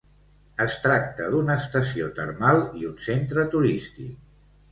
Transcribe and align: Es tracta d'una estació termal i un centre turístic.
Es 0.63 0.75
tracta 0.85 1.27
d'una 1.33 1.57
estació 1.63 2.09
termal 2.21 2.63
i 2.81 2.89
un 2.93 2.97
centre 3.09 3.43
turístic. 3.57 4.19